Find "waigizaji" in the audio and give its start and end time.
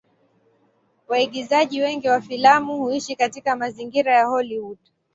1.07-1.81